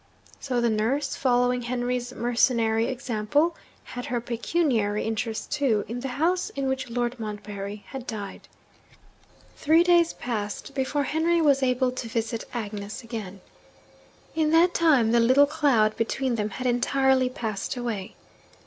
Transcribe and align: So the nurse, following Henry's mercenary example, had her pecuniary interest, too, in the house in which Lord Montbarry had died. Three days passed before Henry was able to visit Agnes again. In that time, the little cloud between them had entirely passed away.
So 0.39 0.59
the 0.59 0.69
nurse, 0.71 1.15
following 1.15 1.61
Henry's 1.61 2.11
mercenary 2.11 2.85
example, 2.87 3.55
had 3.83 4.07
her 4.07 4.19
pecuniary 4.19 5.03
interest, 5.05 5.51
too, 5.51 5.85
in 5.87 5.99
the 5.99 6.07
house 6.17 6.49
in 6.55 6.67
which 6.67 6.89
Lord 6.89 7.19
Montbarry 7.19 7.83
had 7.89 8.07
died. 8.07 8.47
Three 9.57 9.83
days 9.83 10.13
passed 10.13 10.73
before 10.73 11.03
Henry 11.03 11.39
was 11.39 11.61
able 11.61 11.91
to 11.91 12.07
visit 12.09 12.45
Agnes 12.51 13.03
again. 13.03 13.41
In 14.33 14.49
that 14.49 14.73
time, 14.73 15.11
the 15.11 15.19
little 15.19 15.45
cloud 15.45 15.95
between 15.97 16.33
them 16.33 16.49
had 16.49 16.65
entirely 16.65 17.29
passed 17.29 17.77
away. 17.77 18.15